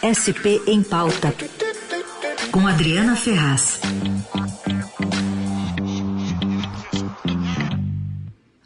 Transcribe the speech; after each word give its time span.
SP 0.00 0.62
em 0.66 0.82
Pauta, 0.82 1.34
com 2.50 2.66
Adriana 2.66 3.14
Ferraz. 3.14 3.78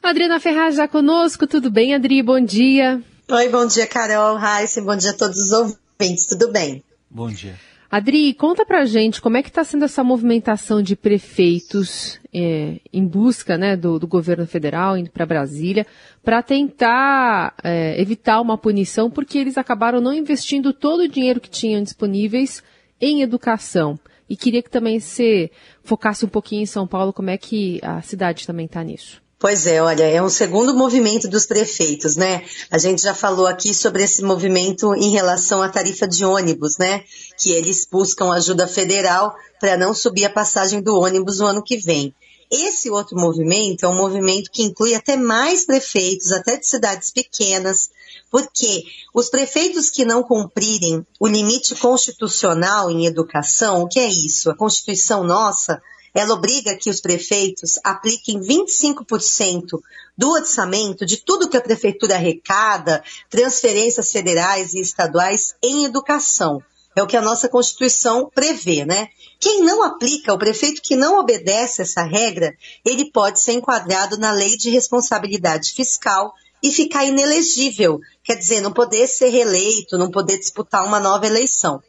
Adriana 0.00 0.38
Ferraz 0.38 0.76
já 0.76 0.86
conosco, 0.86 1.46
tudo 1.46 1.72
bem, 1.72 1.92
Adri? 1.92 2.22
Bom 2.22 2.40
dia. 2.40 3.02
Oi, 3.28 3.48
bom 3.48 3.66
dia, 3.66 3.86
Carol, 3.86 4.36
Raíssa, 4.36 4.80
bom 4.80 4.96
dia 4.96 5.10
a 5.10 5.14
todos 5.14 5.36
os 5.38 5.50
ouvintes, 5.50 6.26
tudo 6.26 6.52
bem? 6.52 6.84
Bom 7.10 7.28
dia. 7.28 7.58
Adri, 7.94 8.34
conta 8.34 8.66
pra 8.66 8.84
gente 8.84 9.22
como 9.22 9.36
é 9.36 9.42
que 9.42 9.48
está 9.48 9.62
sendo 9.62 9.84
essa 9.84 10.02
movimentação 10.02 10.82
de 10.82 10.96
prefeitos 10.96 12.18
é, 12.34 12.80
em 12.92 13.06
busca 13.06 13.56
né, 13.56 13.76
do, 13.76 14.00
do, 14.00 14.08
governo 14.08 14.44
federal, 14.48 14.98
indo 14.98 15.12
para 15.12 15.24
Brasília, 15.24 15.86
para 16.20 16.42
tentar 16.42 17.54
é, 17.62 18.00
evitar 18.02 18.40
uma 18.40 18.58
punição, 18.58 19.08
porque 19.08 19.38
eles 19.38 19.56
acabaram 19.56 20.00
não 20.00 20.12
investindo 20.12 20.72
todo 20.72 21.02
o 21.02 21.08
dinheiro 21.08 21.38
que 21.38 21.48
tinham 21.48 21.84
disponíveis 21.84 22.64
em 23.00 23.22
educação. 23.22 23.96
E 24.28 24.36
queria 24.36 24.60
que 24.60 24.70
também 24.70 24.98
você 24.98 25.48
focasse 25.84 26.24
um 26.24 26.28
pouquinho 26.28 26.62
em 26.62 26.66
São 26.66 26.88
Paulo, 26.88 27.12
como 27.12 27.30
é 27.30 27.38
que 27.38 27.78
a 27.80 28.02
cidade 28.02 28.44
também 28.44 28.66
está 28.66 28.82
nisso. 28.82 29.22
Pois 29.44 29.66
é, 29.66 29.82
olha, 29.82 30.04
é 30.04 30.22
um 30.22 30.30
segundo 30.30 30.74
movimento 30.74 31.28
dos 31.28 31.44
prefeitos, 31.44 32.16
né? 32.16 32.46
A 32.70 32.78
gente 32.78 33.02
já 33.02 33.12
falou 33.12 33.46
aqui 33.46 33.74
sobre 33.74 34.02
esse 34.02 34.22
movimento 34.22 34.94
em 34.94 35.10
relação 35.10 35.60
à 35.60 35.68
tarifa 35.68 36.08
de 36.08 36.24
ônibus, 36.24 36.78
né? 36.78 37.04
Que 37.36 37.50
eles 37.50 37.84
buscam 37.84 38.32
ajuda 38.32 38.66
federal 38.66 39.34
para 39.60 39.76
não 39.76 39.92
subir 39.92 40.24
a 40.24 40.30
passagem 40.30 40.80
do 40.80 40.98
ônibus 40.98 41.40
no 41.40 41.46
ano 41.46 41.62
que 41.62 41.76
vem. 41.76 42.14
Esse 42.50 42.88
outro 42.88 43.20
movimento 43.20 43.84
é 43.84 43.88
um 43.90 43.98
movimento 43.98 44.50
que 44.50 44.62
inclui 44.62 44.94
até 44.94 45.14
mais 45.14 45.66
prefeitos, 45.66 46.32
até 46.32 46.56
de 46.56 46.66
cidades 46.66 47.10
pequenas, 47.10 47.90
porque 48.30 48.84
os 49.12 49.28
prefeitos 49.28 49.90
que 49.90 50.06
não 50.06 50.22
cumprirem 50.22 51.06
o 51.20 51.26
limite 51.26 51.74
constitucional 51.74 52.90
em 52.90 53.04
educação, 53.04 53.82
o 53.82 53.88
que 53.88 54.00
é 54.00 54.08
isso? 54.08 54.50
A 54.50 54.56
Constituição 54.56 55.22
nossa 55.22 55.82
ela 56.14 56.34
obriga 56.34 56.76
que 56.76 56.88
os 56.88 57.00
prefeitos 57.00 57.78
apliquem 57.82 58.40
25% 58.40 59.80
do 60.16 60.30
orçamento 60.30 61.04
de 61.04 61.16
tudo 61.16 61.48
que 61.48 61.56
a 61.56 61.60
prefeitura 61.60 62.14
arrecada, 62.14 63.02
transferências 63.28 64.12
federais 64.12 64.74
e 64.74 64.80
estaduais 64.80 65.56
em 65.60 65.84
educação. 65.84 66.62
É 66.96 67.02
o 67.02 67.06
que 67.08 67.16
a 67.16 67.22
nossa 67.22 67.48
Constituição 67.48 68.30
prevê, 68.32 68.84
né? 68.84 69.08
Quem 69.40 69.62
não 69.62 69.82
aplica, 69.82 70.32
o 70.32 70.38
prefeito 70.38 70.80
que 70.80 70.94
não 70.94 71.18
obedece 71.18 71.82
essa 71.82 72.04
regra, 72.04 72.54
ele 72.84 73.10
pode 73.10 73.40
ser 73.40 73.52
enquadrado 73.52 74.16
na 74.16 74.30
lei 74.30 74.56
de 74.56 74.70
responsabilidade 74.70 75.72
fiscal 75.72 76.32
e 76.62 76.70
ficar 76.70 77.04
inelegível, 77.04 78.00
quer 78.22 78.36
dizer, 78.36 78.60
não 78.60 78.72
poder 78.72 79.08
ser 79.08 79.28
reeleito, 79.28 79.98
não 79.98 80.10
poder 80.10 80.38
disputar 80.38 80.86
uma 80.86 81.00
nova 81.00 81.26
eleição. 81.26 81.82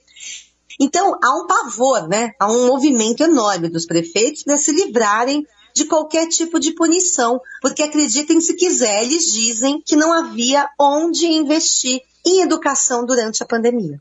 Então, 0.80 1.18
há 1.24 1.36
um 1.36 1.48
pavor, 1.48 2.08
né? 2.08 2.34
Há 2.40 2.52
um 2.52 2.68
movimento 2.68 3.24
enorme 3.24 3.70
dos 3.70 3.86
prefeitos 3.86 4.44
para 4.44 4.58
se 4.58 4.72
livrarem 4.72 5.46
de 5.74 5.86
qualquer 5.86 6.28
tipo 6.28 6.60
de 6.60 6.72
punição, 6.72 7.40
porque 7.62 7.84
acreditem 7.84 8.40
se 8.40 8.56
quiser, 8.56 9.04
eles 9.04 9.34
dizem 9.34 9.82
que 9.82 9.96
não 9.96 10.14
havia 10.14 10.70
onde 10.80 11.26
investir 11.26 12.02
em 12.26 12.42
educação 12.42 13.06
durante 13.06 13.44
a 13.44 13.46
pandemia. 13.46 14.00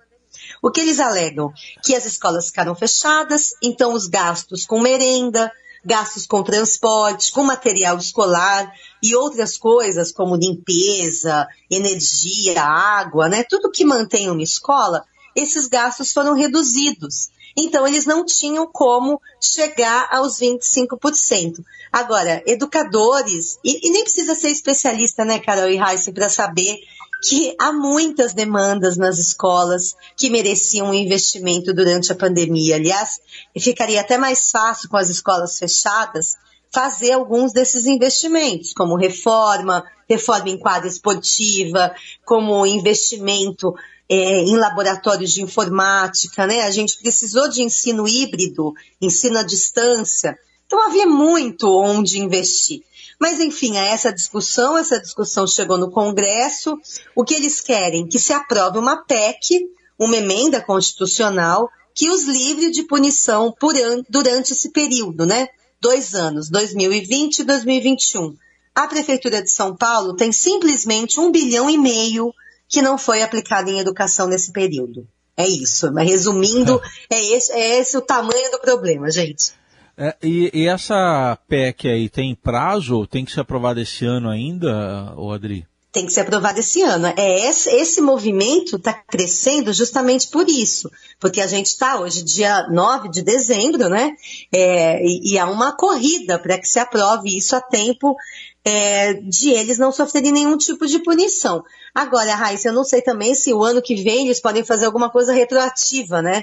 O 0.63 0.71
que 0.71 0.81
eles 0.81 1.01
alegam? 1.01 1.53
Que 1.83 1.97
as 1.97 2.07
escolas 2.07 2.47
ficaram 2.47 2.75
fechadas, 2.75 3.55
então 3.61 3.93
os 3.93 4.07
gastos 4.07 4.65
com 4.65 4.81
merenda, 4.81 5.51
gastos 5.85 6.27
com 6.27 6.43
transporte, 6.43 7.33
com 7.33 7.43
material 7.43 7.99
escolar 7.99 8.73
e 9.03 9.15
outras 9.15 9.59
coisas 9.59 10.13
como 10.13 10.37
limpeza, 10.37 11.47
energia, 11.71 12.63
água, 12.63 13.29
né? 13.29 13.45
Tudo 13.49 13.71
que 13.71 13.85
mantém 13.85 14.31
uma 14.31 14.43
escola 14.43 15.05
esses 15.35 15.67
gastos 15.67 16.13
foram 16.13 16.35
reduzidos. 16.35 17.31
Então, 17.57 17.87
eles 17.87 18.05
não 18.05 18.25
tinham 18.25 18.67
como 18.67 19.21
chegar 19.41 20.09
aos 20.11 20.39
25%. 20.39 21.65
Agora, 21.93 22.43
educadores, 22.47 23.59
e, 23.65 23.87
e 23.87 23.91
nem 23.91 24.03
precisa 24.03 24.35
ser 24.35 24.49
especialista, 24.49 25.25
né, 25.25 25.39
Carol 25.39 25.71
e 25.71 25.79
Heisen, 25.79 26.13
para 26.13 26.29
saber 26.29 26.79
que 27.23 27.55
há 27.59 27.73
muitas 27.73 28.35
demandas 28.35 28.97
nas 28.97 29.19
escolas 29.19 29.97
que 30.17 30.29
mereciam 30.29 30.89
um 30.89 30.95
investimento 30.95 31.73
durante 31.73 32.13
a 32.13 32.17
pandemia. 32.17 32.77
Aliás, 32.77 33.21
ficaria 33.59 34.01
até 34.01 34.19
mais 34.19 34.51
fácil 34.51 34.91
com 34.91 34.97
as 34.97 35.09
escolas 35.09 35.59
fechadas 35.59 36.35
fazer 36.71 37.13
alguns 37.13 37.53
desses 37.53 37.87
investimentos, 37.87 38.73
como 38.73 38.97
reforma, 38.97 39.85
reforma 40.09 40.51
em 40.51 40.59
quadra 40.59 40.89
esportiva, 40.89 41.95
como 42.25 42.67
investimento 42.67 43.73
é, 44.09 44.41
em 44.41 44.57
laboratórios 44.57 45.33
de 45.33 45.43
informática, 45.43 46.47
né? 46.47 46.63
A 46.63 46.71
gente 46.71 46.99
precisou 46.99 47.49
de 47.49 47.63
ensino 47.63 48.07
híbrido, 48.07 48.75
ensino 49.01 49.39
à 49.39 49.43
distância. 49.43 50.39
Então 50.67 50.87
havia 50.87 51.07
muito 51.07 51.69
onde 51.69 52.19
investir. 52.19 52.83
Mas, 53.19 53.41
enfim, 53.41 53.77
essa 53.77 54.13
discussão, 54.13 54.77
essa 54.77 55.01
discussão 55.01 55.47
chegou 55.47 55.79
no 55.79 55.91
Congresso. 55.91 56.79
O 57.15 57.25
que 57.25 57.35
eles 57.35 57.61
querem? 57.61 58.07
Que 58.07 58.19
se 58.19 58.33
aprove 58.33 58.79
uma 58.79 59.05
PEC, 59.05 59.69
uma 59.99 60.17
emenda 60.17 60.61
constitucional, 60.61 61.71
que 61.95 62.11
os 62.11 62.25
livre 62.25 62.71
de 62.71 62.83
punição 62.83 63.55
an 63.63 64.03
durante 64.09 64.53
esse 64.53 64.71
período, 64.71 65.25
né? 65.25 65.49
Dois 65.81 66.15
anos, 66.15 66.51
2020 66.51 67.39
e 67.39 67.45
2021. 67.45 68.37
A 68.75 68.89
Prefeitura 68.89 69.41
de 69.41 69.51
São 69.51 69.77
Paulo 69.77 70.17
tem 70.17 70.33
simplesmente 70.33 71.21
um 71.21 71.31
bilhão 71.31 71.71
e 71.71 71.79
meio 71.79 72.35
que 72.75 72.83
não 72.83 72.99
foi 72.99 73.23
aplicado 73.23 73.71
em 73.71 73.79
educação 73.79 74.27
nesse 74.27 74.51
período. 74.51 75.07
É 75.37 75.47
isso. 75.47 75.93
Mas 75.93 76.11
resumindo, 76.11 76.83
é, 77.09 77.15
é 77.15 77.37
esse, 77.37 77.53
é 77.53 77.79
esse 77.79 77.97
o 77.97 78.03
tamanho 78.03 78.51
do 78.51 78.59
problema, 78.59 79.09
gente. 79.11 79.53
É, 79.97 80.17
e, 80.21 80.51
e, 80.53 80.67
essa 80.67 81.39
PEC 81.49 81.89
aí 81.89 82.09
tem 82.09 82.35
prazo? 82.35 83.07
Tem 83.07 83.25
que 83.25 83.31
ser 83.31 83.41
aprovada 83.41 83.81
esse 83.81 84.05
ano 84.05 84.29
ainda, 84.29 85.15
Adri? 85.33 85.65
Tem 85.95 86.07
que 86.07 86.13
ser 86.13 86.23
aprovada 86.23 86.59
esse 86.59 86.83
ano. 86.83 87.07
É 87.17 87.49
esse, 87.49 87.71
esse 87.71 88.01
movimento 88.01 88.75
está 88.75 88.93
crescendo 88.93 89.73
justamente 89.73 90.27
por 90.27 90.49
isso. 90.51 90.91
Porque 91.21 91.41
a 91.41 91.47
gente 91.47 91.67
está 91.67 92.01
hoje, 92.01 92.25
dia 92.25 92.67
9 92.69 93.09
de 93.09 93.23
dezembro, 93.23 93.89
né? 93.89 94.17
É, 94.53 95.01
e, 95.07 95.35
e 95.35 95.39
há 95.39 95.47
uma 95.47 95.71
corrida 95.77 96.37
para 96.37 96.59
que 96.59 96.67
se 96.67 96.81
aprove 96.81 97.39
isso 97.39 97.55
a 97.55 97.61
tempo 97.61 98.17
é, 98.65 99.15
de 99.15 99.51
eles 99.51 99.79
não 99.79 99.93
sofrerem 99.93 100.33
nenhum 100.33 100.57
tipo 100.57 100.85
de 100.85 100.99
punição. 100.99 101.63
Agora, 101.95 102.35
Raíssa, 102.35 102.71
eu 102.71 102.73
não 102.73 102.83
sei 102.83 103.01
também 103.01 103.33
se 103.37 103.55
o 103.55 103.63
ano 103.63 103.81
que 103.81 103.95
vem 103.95 104.27
eles 104.27 104.41
podem 104.41 104.65
fazer 104.65 104.87
alguma 104.87 105.09
coisa 105.09 105.33
retroativa, 105.33 106.21
né? 106.21 106.43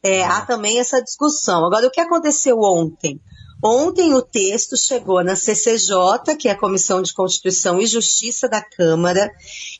É, 0.00 0.22
há 0.22 0.42
também 0.42 0.78
essa 0.78 1.02
discussão. 1.02 1.64
Agora, 1.64 1.88
o 1.88 1.90
que 1.90 2.00
aconteceu 2.00 2.60
ontem? 2.60 3.20
Ontem 3.64 4.12
o 4.12 4.20
texto 4.20 4.76
chegou 4.76 5.22
na 5.22 5.36
CCJ, 5.36 6.34
que 6.36 6.48
é 6.48 6.50
a 6.50 6.58
Comissão 6.58 7.00
de 7.00 7.14
Constituição 7.14 7.80
e 7.80 7.86
Justiça 7.86 8.48
da 8.48 8.60
Câmara, 8.60 9.30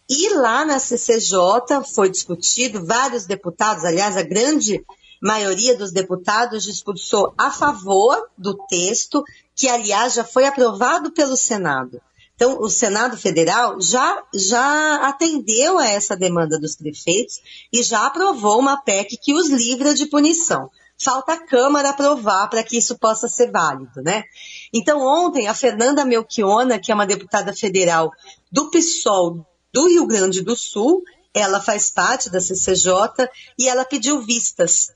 e 0.08 0.32
lá 0.34 0.64
na 0.64 0.78
CCJ 0.78 1.82
foi 1.92 2.08
discutido, 2.08 2.86
vários 2.86 3.26
deputados, 3.26 3.84
aliás, 3.84 4.16
a 4.16 4.22
grande 4.22 4.84
maioria 5.20 5.76
dos 5.76 5.90
deputados 5.90 6.62
discursou 6.62 7.34
a 7.36 7.50
favor 7.50 8.28
do 8.38 8.56
texto, 8.68 9.24
que 9.56 9.68
aliás 9.68 10.14
já 10.14 10.22
foi 10.22 10.44
aprovado 10.44 11.10
pelo 11.10 11.36
Senado. 11.36 12.00
Então, 12.36 12.60
o 12.60 12.68
Senado 12.68 13.16
Federal 13.16 13.80
já, 13.80 14.22
já 14.32 15.08
atendeu 15.08 15.78
a 15.78 15.88
essa 15.88 16.16
demanda 16.16 16.58
dos 16.58 16.76
prefeitos 16.76 17.40
e 17.72 17.82
já 17.82 18.06
aprovou 18.06 18.60
uma 18.60 18.76
PEC 18.76 19.16
que 19.16 19.34
os 19.34 19.48
livra 19.48 19.92
de 19.92 20.06
punição. 20.06 20.70
Falta 21.02 21.32
a 21.32 21.46
Câmara 21.46 21.90
aprovar 21.90 22.48
para 22.48 22.62
que 22.62 22.76
isso 22.76 22.98
possa 22.98 23.28
ser 23.28 23.50
válido, 23.50 24.02
né? 24.02 24.24
Então, 24.72 25.00
ontem, 25.00 25.48
a 25.48 25.54
Fernanda 25.54 26.04
Melchiona, 26.04 26.78
que 26.78 26.92
é 26.92 26.94
uma 26.94 27.06
deputada 27.06 27.52
federal 27.52 28.10
do 28.50 28.70
PSOL 28.70 29.46
do 29.72 29.88
Rio 29.88 30.06
Grande 30.06 30.42
do 30.42 30.56
Sul, 30.56 31.02
ela 31.34 31.60
faz 31.60 31.90
parte 31.90 32.30
da 32.30 32.40
CCJ 32.40 33.28
e 33.58 33.68
ela 33.68 33.84
pediu 33.84 34.20
vistas 34.22 34.92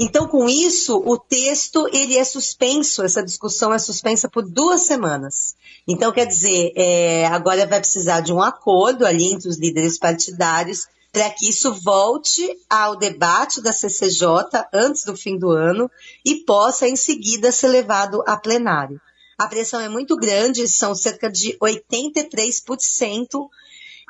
então, 0.00 0.28
com 0.28 0.48
isso, 0.48 1.02
o 1.04 1.18
texto 1.18 1.88
ele 1.92 2.16
é 2.16 2.22
suspenso, 2.22 3.02
essa 3.02 3.20
discussão 3.20 3.74
é 3.74 3.78
suspensa 3.80 4.28
por 4.28 4.48
duas 4.48 4.82
semanas. 4.82 5.56
Então, 5.88 6.12
quer 6.12 6.24
dizer, 6.24 6.72
é, 6.76 7.26
agora 7.26 7.66
vai 7.66 7.80
precisar 7.80 8.20
de 8.20 8.32
um 8.32 8.40
acordo 8.40 9.04
ali 9.04 9.32
entre 9.32 9.48
os 9.48 9.58
líderes 9.58 9.98
partidários 9.98 10.86
para 11.12 11.30
que 11.30 11.48
isso 11.48 11.72
volte 11.72 12.56
ao 12.68 12.96
debate 12.96 13.60
da 13.60 13.72
CCJ 13.72 14.66
antes 14.72 15.04
do 15.04 15.16
fim 15.16 15.38
do 15.38 15.50
ano 15.50 15.90
e 16.24 16.44
possa, 16.44 16.86
em 16.86 16.96
seguida, 16.96 17.50
ser 17.50 17.68
levado 17.68 18.22
a 18.26 18.36
plenário. 18.36 19.00
A 19.38 19.46
pressão 19.46 19.80
é 19.80 19.88
muito 19.88 20.16
grande, 20.16 20.68
são 20.68 20.94
cerca 20.94 21.30
de 21.30 21.56
83% 21.58 23.48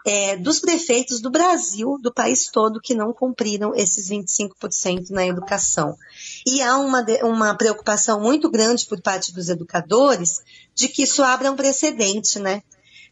é, 0.07 0.37
dos 0.37 0.59
prefeitos 0.59 1.21
do 1.21 1.31
Brasil, 1.31 1.99
do 2.01 2.13
país 2.13 2.47
todo, 2.51 2.81
que 2.81 2.95
não 2.95 3.13
cumpriram 3.13 3.75
esses 3.75 4.09
25% 4.09 5.11
na 5.11 5.27
educação. 5.27 5.97
E 6.47 6.63
há 6.63 6.79
uma, 6.79 7.05
uma 7.23 7.55
preocupação 7.55 8.21
muito 8.21 8.51
grande 8.51 8.87
por 8.87 9.03
parte 9.03 9.33
dos 9.33 9.51
educadores 9.51 10.41
de 10.75 10.89
que 10.89 11.03
isso 11.03 11.23
abra 11.23 11.51
um 11.51 11.57
precedente, 11.57 12.39
né? 12.39 12.63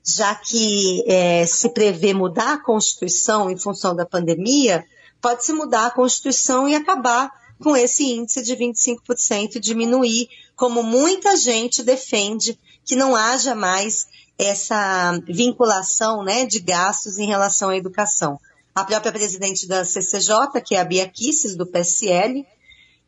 Já 0.06 0.35
que 0.37 1.03
é, 1.08 1.44
se 1.44 1.70
prevê 1.70 2.14
mudar 2.14 2.55
a 2.55 2.62
Constituição 2.62 3.50
em 3.50 3.56
função 3.56 3.94
da 3.94 4.06
pandemia, 4.06 4.87
pode-se 5.20 5.53
mudar 5.53 5.87
a 5.87 5.91
Constituição 5.91 6.69
e 6.69 6.76
acabar 6.76 7.31
com 7.61 7.76
esse 7.76 8.05
índice 8.05 8.43
de 8.43 8.55
25% 8.55 9.56
e 9.56 9.61
diminuir, 9.61 10.29
como 10.55 10.82
muita 10.82 11.37
gente 11.37 11.82
defende, 11.82 12.58
que 12.85 12.94
não 12.94 13.17
haja 13.17 13.55
mais 13.55 14.06
essa 14.38 15.19
vinculação 15.26 16.23
né, 16.23 16.47
de 16.47 16.61
gastos 16.61 17.19
em 17.19 17.26
relação 17.26 17.70
à 17.70 17.76
educação. 17.76 18.38
A 18.75 18.85
própria 18.85 19.11
presidente 19.11 19.67
da 19.67 19.85
CCJ, 19.85 20.61
que 20.64 20.76
é 20.76 20.81
a 20.81 20.85
Bia 20.85 21.08
Kisses, 21.08 21.56
do 21.56 21.67
PSL, 21.67 22.47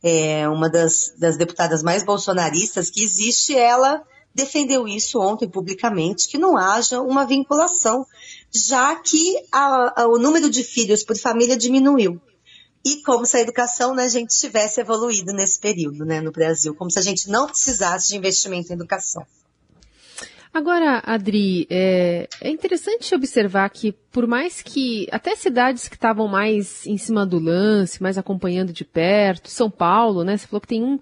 é 0.02 0.48
uma 0.48 0.68
das, 0.68 1.12
das 1.18 1.36
deputadas 1.36 1.82
mais 1.82 2.02
bolsonaristas 2.02 2.90
que 2.90 3.04
existe, 3.04 3.54
ela 3.54 4.02
defendeu 4.38 4.86
isso 4.86 5.20
ontem 5.20 5.48
publicamente, 5.48 6.28
que 6.28 6.38
não 6.38 6.56
haja 6.56 7.00
uma 7.00 7.26
vinculação, 7.26 8.06
já 8.54 8.94
que 8.94 9.36
a, 9.50 10.02
a, 10.02 10.06
o 10.06 10.16
número 10.16 10.48
de 10.48 10.62
filhos 10.62 11.02
por 11.02 11.18
família 11.18 11.56
diminuiu. 11.56 12.20
E 12.86 13.02
como 13.02 13.26
se 13.26 13.36
a 13.36 13.40
educação, 13.40 13.94
né, 13.94 14.04
a 14.04 14.08
gente 14.08 14.38
tivesse 14.38 14.80
evoluído 14.80 15.32
nesse 15.32 15.58
período, 15.58 16.04
né, 16.04 16.20
no 16.20 16.30
Brasil, 16.30 16.72
como 16.74 16.90
se 16.90 16.98
a 17.00 17.02
gente 17.02 17.28
não 17.28 17.46
precisasse 17.46 18.10
de 18.10 18.16
investimento 18.16 18.70
em 18.70 18.76
educação. 18.76 19.26
Agora, 20.54 21.02
Adri, 21.04 21.66
é, 21.68 22.28
é, 22.40 22.48
interessante 22.48 23.14
observar 23.14 23.68
que, 23.70 23.92
por 23.92 24.26
mais 24.26 24.62
que 24.62 25.06
até 25.10 25.34
cidades 25.36 25.88
que 25.88 25.96
estavam 25.96 26.26
mais 26.26 26.86
em 26.86 26.96
cima 26.96 27.26
do 27.26 27.38
lance, 27.38 28.02
mais 28.02 28.16
acompanhando 28.16 28.72
de 28.72 28.84
perto, 28.84 29.50
São 29.50 29.70
Paulo, 29.70 30.24
né? 30.24 30.36
Você 30.36 30.46
falou 30.46 30.60
que 30.60 30.68
tem 30.68 30.82
um 30.82 30.98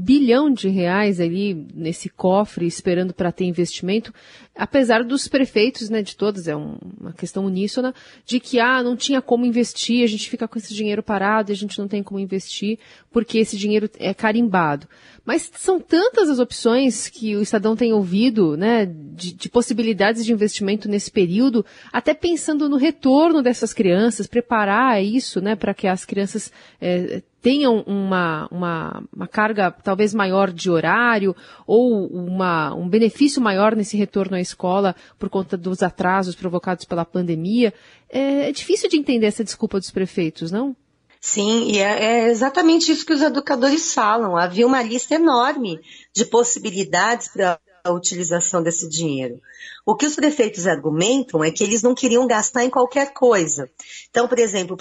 bilhão 0.00 0.50
de 0.50 0.68
reais 0.68 1.20
ali 1.20 1.66
nesse 1.74 2.08
cofre 2.08 2.66
esperando 2.66 3.12
para 3.12 3.30
ter 3.30 3.44
investimento, 3.44 4.12
apesar 4.54 5.04
dos 5.04 5.28
prefeitos, 5.28 5.88
né, 5.88 6.02
de 6.02 6.16
todas, 6.16 6.48
é 6.48 6.56
um, 6.56 6.76
uma 6.98 7.12
questão 7.12 7.44
uníssona, 7.44 7.94
de 8.24 8.40
que, 8.40 8.58
ah, 8.58 8.82
não 8.82 8.96
tinha 8.96 9.20
como 9.20 9.44
investir, 9.44 10.02
a 10.02 10.06
gente 10.06 10.28
fica 10.28 10.48
com 10.48 10.58
esse 10.58 10.74
dinheiro 10.74 11.02
parado 11.02 11.50
e 11.50 11.54
a 11.54 11.56
gente 11.56 11.78
não 11.78 11.86
tem 11.86 12.02
como 12.02 12.18
investir 12.20 12.78
porque 13.10 13.38
esse 13.38 13.56
dinheiro 13.56 13.90
é 13.98 14.14
carimbado. 14.14 14.88
Mas 15.24 15.50
são 15.54 15.78
tantas 15.78 16.30
as 16.30 16.38
opções 16.38 17.08
que 17.08 17.36
o 17.36 17.42
Estadão 17.42 17.76
tem 17.76 17.92
ouvido, 17.92 18.56
né, 18.56 18.86
de, 19.20 19.32
de 19.34 19.48
possibilidades 19.50 20.24
de 20.24 20.32
investimento 20.32 20.88
nesse 20.88 21.10
período, 21.10 21.64
até 21.92 22.14
pensando 22.14 22.68
no 22.68 22.76
retorno 22.76 23.42
dessas 23.42 23.74
crianças, 23.74 24.26
preparar 24.26 25.02
isso, 25.04 25.40
né, 25.40 25.54
para 25.54 25.74
que 25.74 25.86
as 25.86 26.04
crianças 26.04 26.50
é, 26.80 27.22
tenham 27.42 27.82
uma, 27.86 28.48
uma, 28.50 29.02
uma, 29.14 29.28
carga 29.28 29.70
talvez 29.70 30.14
maior 30.14 30.50
de 30.50 30.70
horário 30.70 31.36
ou 31.66 32.06
uma, 32.06 32.74
um 32.74 32.88
benefício 32.88 33.40
maior 33.40 33.76
nesse 33.76 33.96
retorno 33.96 34.36
à 34.36 34.40
escola 34.40 34.96
por 35.18 35.28
conta 35.28 35.56
dos 35.56 35.82
atrasos 35.82 36.34
provocados 36.34 36.84
pela 36.84 37.04
pandemia. 37.04 37.72
É, 38.08 38.48
é 38.48 38.52
difícil 38.52 38.88
de 38.88 38.96
entender 38.96 39.26
essa 39.26 39.44
desculpa 39.44 39.78
dos 39.78 39.90
prefeitos, 39.90 40.50
não? 40.50 40.74
Sim, 41.20 41.70
e 41.70 41.78
é, 41.78 42.04
é, 42.04 42.28
exatamente 42.30 42.90
isso 42.90 43.04
que 43.04 43.12
os 43.12 43.20
educadores 43.20 43.92
falam. 43.92 44.38
Havia 44.38 44.66
uma 44.66 44.82
lista 44.82 45.14
enorme 45.14 45.78
de 46.14 46.24
possibilidades 46.24 47.28
para 47.28 47.60
a 47.84 47.90
utilização 47.90 48.62
desse 48.62 48.88
dinheiro. 48.88 49.40
O 49.84 49.96
que 49.96 50.06
os 50.06 50.14
prefeitos 50.14 50.66
argumentam 50.66 51.42
é 51.42 51.50
que 51.50 51.64
eles 51.64 51.82
não 51.82 51.94
queriam 51.94 52.26
gastar 52.26 52.64
em 52.64 52.70
qualquer 52.70 53.12
coisa. 53.12 53.70
Então, 54.10 54.28
por 54.28 54.38
exemplo, 54.38 54.76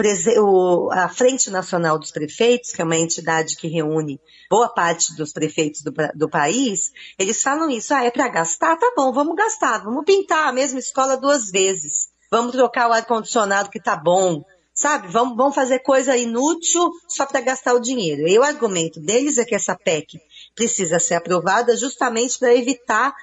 a 0.91 1.09
Frente 1.09 1.49
Nacional 1.49 1.97
dos 1.97 2.11
Prefeitos, 2.11 2.71
que 2.71 2.81
é 2.81 2.85
uma 2.85 2.97
entidade 2.97 3.55
que 3.55 3.67
reúne 3.67 4.19
boa 4.49 4.69
parte 4.69 5.15
dos 5.15 5.31
prefeitos 5.31 5.81
do, 5.81 5.93
do 6.15 6.29
país, 6.29 6.91
eles 7.17 7.41
falam 7.41 7.69
isso. 7.69 7.93
Ah, 7.93 8.03
é 8.03 8.11
para 8.11 8.27
gastar? 8.27 8.75
Tá 8.77 8.91
bom, 8.95 9.11
vamos 9.11 9.35
gastar. 9.35 9.83
Vamos 9.83 10.05
pintar 10.05 10.47
a 10.47 10.53
mesma 10.53 10.79
escola 10.79 11.17
duas 11.17 11.49
vezes. 11.49 12.09
Vamos 12.31 12.51
trocar 12.51 12.89
o 12.89 12.93
ar-condicionado 12.93 13.69
que 13.69 13.79
tá 13.79 13.95
bom 13.95 14.43
sabe? 14.79 15.09
Vamos, 15.09 15.35
vamos 15.35 15.55
fazer 15.55 15.79
coisa 15.79 16.15
inútil 16.15 16.89
só 17.05 17.25
para 17.25 17.41
gastar 17.41 17.73
o 17.73 17.81
dinheiro. 17.81 18.25
E 18.25 18.39
o 18.39 18.43
argumento 18.43 18.97
deles 19.01 19.37
é 19.37 19.43
que 19.43 19.53
essa 19.53 19.75
PEC 19.75 20.17
precisa 20.55 20.99
ser 20.99 21.15
aprovada 21.15 21.75
justamente 21.75 22.37
para 22.37 22.55
evitar 22.55 23.13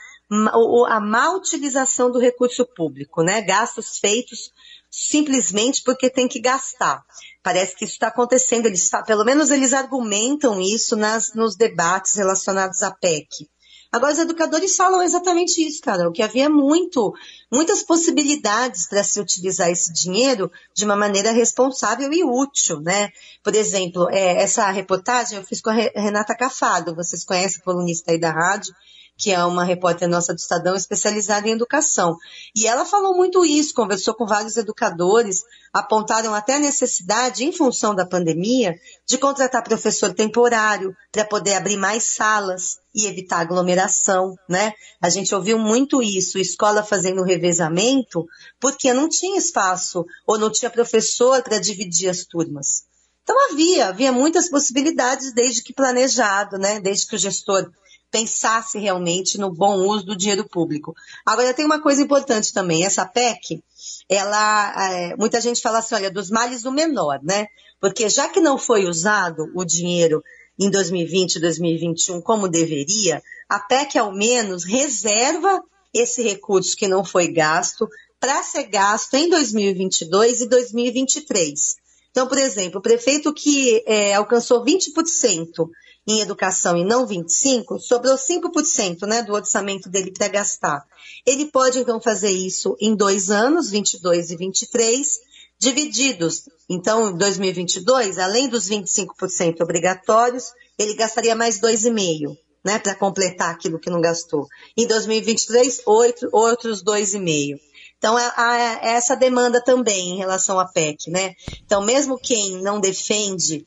a 0.89 1.01
má 1.01 1.31
utilização 1.31 2.11
do 2.11 2.19
recurso 2.19 2.67
público, 2.67 3.23
né? 3.23 3.43
Gastos 3.43 3.99
feitos 3.99 4.51
simplesmente 4.91 5.83
porque 5.85 6.11
tem 6.11 6.27
que 6.27 6.41
gastar. 6.41 7.05
Parece 7.43 7.77
que 7.77 7.85
isso 7.85 7.95
está 7.95 8.09
acontecendo. 8.09 8.67
Eles, 8.67 8.91
pelo 9.07 9.25
menos 9.25 9.51
eles 9.51 9.73
argumentam 9.73 10.61
isso 10.61 10.97
nas, 10.97 11.35
nos 11.35 11.55
debates 11.55 12.15
relacionados 12.15 12.83
à 12.83 12.91
PEC. 12.91 13.49
Agora, 13.97 14.13
os 14.13 14.19
educadores 14.19 14.77
falam 14.77 15.03
exatamente 15.03 15.67
isso, 15.67 15.81
cara, 15.81 16.07
o 16.07 16.13
que 16.13 16.23
havia 16.23 16.51
muito, 16.51 17.15
muitas 17.51 17.83
possibilidades 17.83 18.87
para 18.87 19.03
se 19.03 19.19
utilizar 19.19 19.71
esse 19.71 19.91
dinheiro 19.91 20.53
de 20.75 20.85
uma 20.85 20.95
maneira 20.95 21.33
responsável 21.33 22.13
e 22.13 22.23
útil, 22.23 22.79
né? 22.83 23.11
Por 23.43 23.55
exemplo, 23.55 24.07
é, 24.11 24.43
essa 24.43 24.71
reportagem 24.71 25.39
eu 25.39 25.45
fiz 25.45 25.63
com 25.63 25.71
a 25.71 25.73
Renata 25.73 26.37
Cafado, 26.37 26.95
vocês 26.95 27.25
conhecem 27.25 27.63
colunista 27.63 28.13
aí 28.13 28.21
da 28.21 28.31
rádio, 28.31 28.75
que 29.17 29.33
é 29.33 29.43
uma 29.45 29.65
repórter 29.65 30.09
nossa 30.09 30.35
do 30.35 30.39
Estadão 30.39 30.75
especializada 30.75 31.49
em 31.49 31.53
educação. 31.53 32.17
E 32.55 32.67
ela 32.67 32.85
falou 32.85 33.17
muito 33.17 33.45
isso, 33.45 33.75
conversou 33.75 34.15
com 34.15 34.27
vários 34.27 34.57
educadores, 34.57 35.43
apontaram 35.73 36.35
até 36.35 36.57
a 36.57 36.59
necessidade, 36.59 37.45
em 37.45 37.53
função 37.53 37.95
da 37.95 38.05
pandemia, 38.05 38.75
de 39.07 39.17
contratar 39.17 39.65
professor 39.65 40.13
temporário 40.13 40.95
para 41.11 41.25
poder 41.25 41.55
abrir 41.55 41.79
mais 41.79 42.05
salas 42.05 42.79
e 42.95 43.07
evitar 43.07 43.41
aglomeração, 43.41 44.37
né? 44.49 44.73
A 45.01 45.09
gente 45.09 45.35
ouviu 45.35 45.59
muito 45.59 46.03
isso, 46.03 46.39
escola 46.39 46.83
fazendo 46.83 47.23
revezamento, 47.23 48.27
porque 48.61 48.93
não 48.93 49.09
tinha 49.09 49.39
espaço 49.39 50.05
ou 50.27 50.39
não 50.39 50.51
tinha 50.51 50.71
professor 50.71 51.43
para 51.43 51.59
dividir 51.59 52.11
as 52.11 52.25
turmas. 52.25 52.85
Então 53.23 53.51
havia, 53.51 53.89
havia 53.89 54.13
muitas 54.13 54.49
possibilidades 54.49 55.33
desde 55.33 55.63
que 55.63 55.75
planejado, 55.75 56.59
né? 56.59 56.81
Desde 56.81 57.07
que 57.07 57.17
o 57.17 57.19
gestor 57.19 57.71
pensasse 58.11 58.79
realmente 58.79 59.39
no 59.39 59.53
bom 59.53 59.79
uso 59.87 60.07
do 60.07 60.17
dinheiro 60.17 60.49
público. 60.49 60.95
Agora, 61.25 61.55
tem 61.55 61.67
uma 61.67 61.81
coisa 61.81 62.03
importante 62.03 62.53
também, 62.53 62.85
essa 62.85 63.05
PEC, 63.05 63.63
ela, 64.09 64.91
é, 64.91 65.17
muita 65.17 65.41
gente 65.41 65.61
fala 65.61 65.79
assim, 65.79 65.95
olha, 65.95 66.11
dos 66.11 66.31
males 66.31 66.65
o 66.65 66.73
menor, 66.73 67.21
né? 67.23 67.47
Porque 67.81 68.09
já 68.09 68.29
que 68.29 68.41
não 68.41 68.59
foi 68.59 68.87
usado 68.87 69.51
o 69.55 69.65
dinheiro 69.65 70.23
em 70.59 70.71
2020 70.71 71.37
e 71.37 71.41
2021 71.41 72.21
como 72.23 72.49
deveria, 72.49 73.23
a 73.49 73.61
PEC 73.61 73.99
ao 73.99 74.13
menos 74.13 74.65
reserva 74.65 75.63
esse 75.93 76.23
recurso 76.23 76.77
que 76.77 76.89
não 76.89 77.05
foi 77.05 77.29
gasto 77.29 77.89
para 78.19 78.43
ser 78.43 78.65
gasto 78.65 79.15
em 79.15 79.29
2022 79.29 80.41
e 80.41 80.49
2023. 80.49 81.77
Então, 82.11 82.27
por 82.27 82.39
exemplo, 82.39 82.79
o 82.79 82.83
prefeito 82.83 83.33
que 83.33 83.83
é, 83.87 84.15
alcançou 84.15 84.65
20% 84.65 85.69
em 86.07 86.21
educação 86.21 86.77
e 86.77 86.85
não 86.85 87.07
25, 87.07 87.81
sobrou 87.81 88.17
5% 88.17 89.07
né, 89.07 89.23
do 89.23 89.33
orçamento 89.33 89.89
dele 89.89 90.13
para 90.13 90.29
gastar. 90.29 90.87
Ele 91.27 91.47
pode, 91.47 91.79
então, 91.79 92.01
fazer 92.01 92.31
isso 92.31 92.77
em 92.81 92.95
dois 92.95 93.31
anos, 93.31 93.71
22 93.71 94.31
e 94.31 94.37
23, 94.37 95.21
divididos. 95.59 96.49
Então, 96.69 97.11
em 97.11 97.17
2022, 97.17 98.19
além 98.19 98.49
dos 98.49 98.69
25% 98.69 99.61
obrigatórios, 99.61 100.53
ele 100.79 100.95
gastaria 100.95 101.35
mais 101.35 101.61
2,5%. 101.61 102.37
Né, 102.65 102.81
para 102.81 102.97
completar 102.97 103.55
aquilo 103.55 103.79
que 103.79 103.89
não 103.89 104.01
gastou. 104.01 104.49
Em 104.77 104.89
2023, 104.89 105.83
oito, 105.87 106.29
outros 106.33 106.83
2,5%. 106.83 107.61
Então, 107.97 108.17
há 108.17 108.81
essa 108.83 109.15
demanda 109.15 109.63
também 109.63 110.11
em 110.11 110.17
relação 110.17 110.59
à 110.59 110.67
PEC, 110.67 111.09
né? 111.09 111.35
Então, 111.65 111.81
mesmo 111.85 112.19
quem 112.19 112.61
não 112.61 112.81
defende 112.81 113.65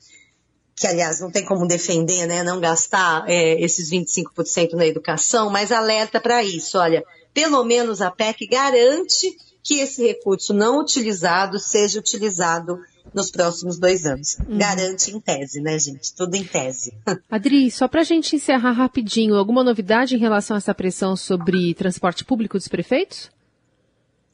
que 0.79 0.87
aliás 0.87 1.19
não 1.19 1.29
tem 1.29 1.43
como 1.43 1.67
defender, 1.67 2.25
né, 2.25 2.41
não 2.41 2.59
gastar 2.59 3.25
é, 3.27 3.61
esses 3.61 3.91
25% 3.91 4.73
na 4.73 4.85
educação, 4.87 5.49
mas 5.49 5.71
alerta 5.71 6.21
para 6.21 6.41
isso. 6.41 6.77
Olha, 6.77 7.03
pelo 7.33 7.63
menos 7.65 8.01
a 8.01 8.09
PEC 8.09 8.47
garante 8.47 9.35
que 9.61 9.81
esse 9.81 10.01
recurso 10.01 10.53
não 10.53 10.79
utilizado 10.79 11.59
seja 11.59 11.99
utilizado 11.99 12.79
nos 13.13 13.29
próximos 13.29 13.77
dois 13.77 14.05
anos. 14.05 14.37
Uhum. 14.39 14.57
Garante 14.57 15.11
em 15.11 15.19
tese, 15.19 15.59
né, 15.59 15.77
gente? 15.77 16.13
Tudo 16.15 16.35
em 16.35 16.43
tese. 16.45 16.93
Adri, 17.29 17.69
só 17.69 17.87
para 17.87 18.01
a 18.01 18.05
gente 18.05 18.35
encerrar 18.35 18.71
rapidinho, 18.71 19.35
alguma 19.35 19.63
novidade 19.63 20.15
em 20.15 20.19
relação 20.19 20.55
a 20.55 20.59
essa 20.59 20.73
pressão 20.73 21.15
sobre 21.15 21.73
transporte 21.73 22.23
público 22.23 22.57
dos 22.57 22.69
prefeitos? 22.69 23.29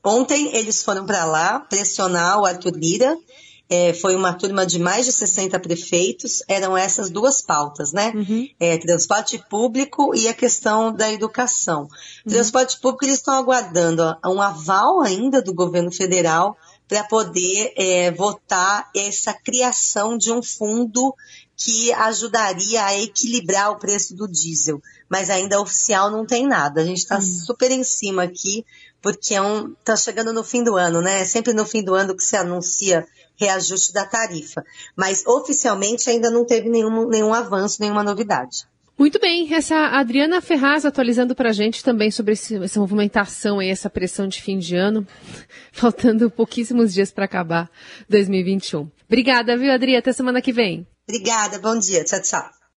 Ontem 0.04 0.56
eles 0.56 0.84
foram 0.84 1.06
para 1.06 1.26
lá 1.26 1.60
pressionar 1.60 2.40
o 2.40 2.46
Arthur 2.46 2.76
Lira 2.76 3.18
é, 3.70 3.94
foi 3.94 4.16
uma 4.16 4.34
turma 4.34 4.66
de 4.66 4.78
mais 4.78 5.06
de 5.06 5.12
60 5.12 5.60
prefeitos, 5.60 6.44
eram 6.48 6.78
essas 6.78 7.10
duas 7.10 7.42
pautas, 7.42 7.92
né? 7.92 8.12
Uhum. 8.16 8.48
É, 8.60 8.78
transporte 8.78 9.44
público 9.50 10.16
e 10.16 10.28
a 10.28 10.34
questão 10.34 10.94
da 10.94 11.12
educação. 11.12 11.82
Uhum. 11.82 12.32
Transporte 12.32 12.80
público, 12.80 13.06
eles 13.06 13.18
estão 13.18 13.34
aguardando 13.34 14.04
um 14.26 14.42
aval 14.42 15.02
ainda 15.02 15.42
do 15.42 15.54
governo 15.54 15.92
federal 15.92 16.56
para 16.88 17.04
poder 17.04 17.74
é, 17.76 18.12
votar 18.12 18.90
essa 18.96 19.34
criação 19.34 20.16
de 20.16 20.32
um 20.32 20.44
fundo 20.44 21.16
que 21.58 21.92
ajudaria 21.94 22.84
a 22.84 23.00
equilibrar 23.00 23.72
o 23.72 23.80
preço 23.80 24.16
do 24.16 24.28
diesel. 24.28 24.80
Mas 25.10 25.32
ainda 25.32 25.60
oficial 25.60 26.12
não 26.12 26.26
tem 26.26 26.46
nada. 26.46 26.82
A 26.82 26.86
gente 26.86 27.00
está 27.00 27.16
uhum. 27.16 27.22
super 27.22 27.72
em 27.72 27.84
cima 27.84 28.24
aqui 28.24 28.64
porque 29.06 29.36
é 29.36 29.42
um, 29.42 29.72
tá 29.84 29.96
chegando 29.96 30.34
no 30.34 30.44
fim 30.44 30.64
do 30.64 30.76
ano, 30.76 31.00
né? 31.00 31.22
É 31.22 31.26
sempre 31.26 31.54
no 31.54 31.64
fim 31.64 31.84
do 31.84 31.94
ano 31.94 32.18
que 32.18 32.24
se 32.24 32.36
anuncia 32.36 33.08
reajuste 33.40 33.94
da 33.94 34.06
tarifa. 34.06 34.64
Mas 34.96 35.26
oficialmente 35.26 36.10
ainda 36.10 36.30
não 36.30 36.46
teve 36.46 36.70
nenhum, 36.70 37.08
nenhum 37.08 37.34
avanço, 37.34 37.82
nenhuma 37.82 38.04
novidade. 38.04 38.66
Muito 38.98 39.20
bem, 39.20 39.54
essa 39.54 39.76
Adriana 39.88 40.40
Ferraz 40.40 40.86
atualizando 40.86 41.36
para 41.36 41.50
a 41.50 41.54
gente 41.54 41.84
também 41.84 42.10
sobre 42.10 42.32
esse, 42.32 42.56
essa 42.56 42.80
movimentação 42.80 43.62
e 43.62 43.70
essa 43.70 43.90
pressão 43.90 44.26
de 44.26 44.42
fim 44.42 44.58
de 44.58 44.78
ano, 44.78 45.06
faltando 45.74 46.32
pouquíssimos 46.32 46.94
dias 46.94 47.12
para 47.12 47.26
acabar 47.26 47.70
2021. 48.10 48.90
Obrigada, 49.06 49.58
viu, 49.58 49.72
Adri? 49.72 49.98
Até 49.98 50.14
semana 50.14 50.42
que 50.42 50.54
vem. 50.54 50.88
Obrigada, 51.08 51.60
bom 51.60 51.78
dia, 51.78 52.06
tchau, 52.06 52.22
tchau. 52.22 52.65